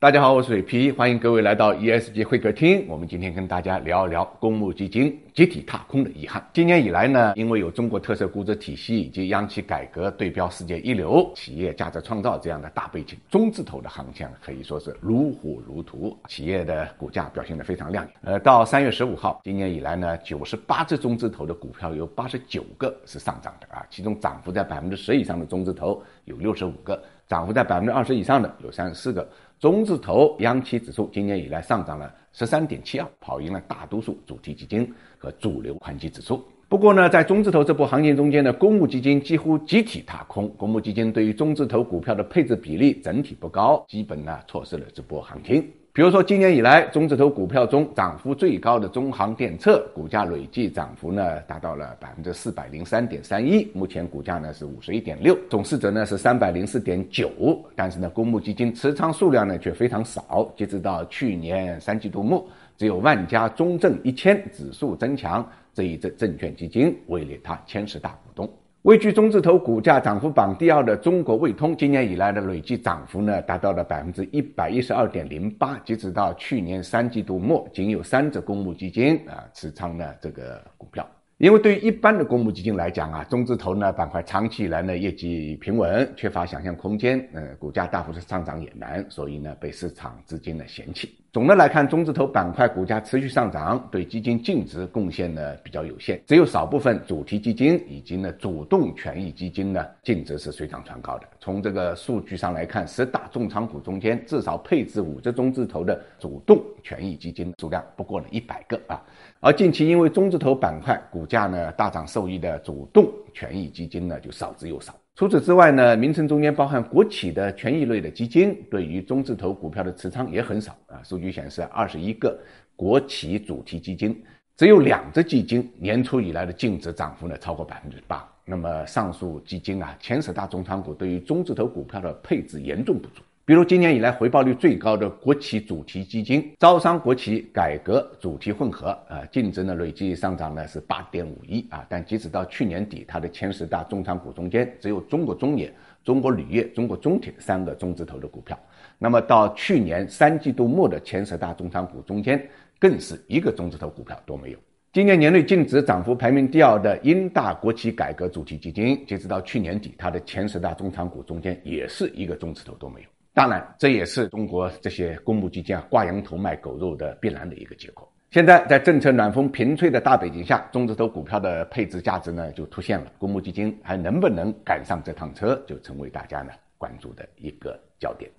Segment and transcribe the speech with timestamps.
[0.00, 2.86] 大家好，我是水皮，欢迎各位来到 ESG 会客厅。
[2.88, 6.42] 我们今天跟大家聊一聊公募基金集体踏空的遗憾。
[6.54, 18.14] 今年以来呢，因为有中国特色估值体系以及央企改革对标世界一流、企业价值创造这样的大背景，中字头的行情可以说是如火如荼，企业的股价表现得非常亮眼。
[18.22, 26.98] 呃，到三月十五号，今年以来呢，九十八只中字头的股票有八十九个是上涨的啊，其中涨幅在百分之十以上的中字头有六十五个，
[27.30, 29.26] 涨幅在百分之二十以上的有三十四个。
[29.60, 36.42] 中字头央企指数今年以来上涨了十三点七二，跑赢了大多数主题基金和主流宽基指数。
[36.68, 45.70] 不过呢，在中字头这波行情中间呢，公募基金几乎集体踏空，公募基金对于中字头股票的配置比例整体不高，基本呢错失了这波行情。
[45.92, 57.28] 比如说，今年以来，中字头股票中涨幅最高的中航电测，股价累计涨幅呢达到了百分之四百零三点三一，目前股价呢是五十一点六，总市值呢是三百零四点九。
[57.74, 62.46] 但是呢，公募基金持仓数量呢却非常少，截止到去年三季度末，
[62.76, 68.48] 只有万家中证一千指数增强这一只证券基金位列它前十大股东。
[68.84, 75.78] 位居中字头股价涨幅榜第二的中国卫通，今年以来的累计涨幅呢，达到了百分之一百一十二点零八。
[75.84, 81.06] 截止到去年三季度末，仅有三只公募基金啊持仓呢这个股票。
[81.36, 91.14] 因为对于一般的公募基金来讲啊，中字头呢板块长期以来呢业绩平稳，缺乏想象空间，呃，股价大幅的上涨也难，所以呢被市场资金呢嫌弃。
[91.32, 101.28] 总的来看，中字头板块股价持续上涨，对基金净值贡献呢比较有限，只有少部分主题基金以及呢主动权益基金呢净值是水涨船高的。
[101.38, 109.00] 从这个数据上来看，十大重仓股中间至少配置五只中字头的主动权益基金数量不过了一百个啊。
[109.38, 114.92] 而近期因为中字头板块股价呢大涨受益的主动权益基金呢就少之又少。
[115.14, 122.38] 除此之外呢，名称中间包含国企的权益类的基金，对于中字头股票的持仓也很少数据显示，二十一个
[122.76, 124.22] 国企主题基金，
[124.56, 128.26] 只有两只基金年初以来的净值涨幅呢超过百分之八。
[128.44, 133.22] 那么上述基金啊，前十大重仓股对于中字头股票的配置严重不足。
[133.50, 145.68] 比如今年以来回报率最高的国企主题基金招商国企改革主题混合，啊，净值呢累计上涨呢是八点五亿啊，但截止到去年底，它的前十大重仓股中间只有中国中冶、
[146.04, 148.56] 中国铝业、中国中铁三个中字头的股票。
[148.98, 152.40] 那么到去年三季度末的前十大重仓股中间，
[152.78, 154.58] 更是一个中字头股票都没有。
[154.92, 163.08] 今年年内净值涨幅排名第二的英大国企改革主题基金，截止到去年底，它的前十大中长股中间也是一个中字头都没有。
[163.40, 168.06] 当然，这也是中国这些公募基金啊挂羊头卖狗肉的必然的一个结果。
[168.30, 178.30] 现在在政策暖风频吹的大背景下，中字头股票的配置价值呢就出现了，公募基金还能不能赶上这趟车，就成为大家呢关注的一个焦点。